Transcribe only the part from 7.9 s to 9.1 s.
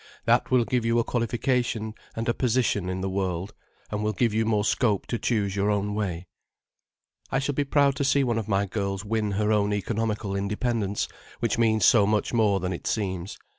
to see one of my girls